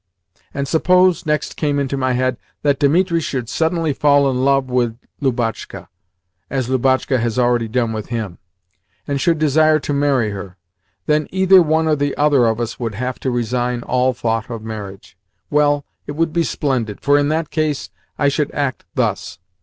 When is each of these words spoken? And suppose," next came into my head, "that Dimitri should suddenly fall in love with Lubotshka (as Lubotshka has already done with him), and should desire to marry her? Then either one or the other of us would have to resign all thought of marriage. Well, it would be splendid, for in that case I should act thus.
And 0.51 0.67
suppose," 0.67 1.27
next 1.27 1.55
came 1.55 1.77
into 1.77 1.95
my 1.95 2.13
head, 2.13 2.37
"that 2.63 2.79
Dimitri 2.79 3.19
should 3.19 3.47
suddenly 3.47 3.93
fall 3.93 4.27
in 4.31 4.43
love 4.43 4.67
with 4.67 4.97
Lubotshka 5.21 5.89
(as 6.49 6.67
Lubotshka 6.67 7.19
has 7.19 7.37
already 7.37 7.67
done 7.67 7.93
with 7.93 8.07
him), 8.07 8.39
and 9.07 9.21
should 9.21 9.37
desire 9.37 9.77
to 9.81 9.93
marry 9.93 10.31
her? 10.31 10.57
Then 11.05 11.27
either 11.31 11.61
one 11.61 11.87
or 11.87 11.95
the 11.95 12.17
other 12.17 12.47
of 12.47 12.59
us 12.59 12.79
would 12.79 12.95
have 12.95 13.19
to 13.19 13.29
resign 13.29 13.83
all 13.83 14.11
thought 14.11 14.49
of 14.49 14.63
marriage. 14.63 15.19
Well, 15.51 15.85
it 16.07 16.13
would 16.13 16.33
be 16.33 16.41
splendid, 16.41 16.99
for 17.01 17.15
in 17.19 17.27
that 17.29 17.51
case 17.51 17.91
I 18.17 18.27
should 18.27 18.51
act 18.53 18.85
thus. 18.95 19.37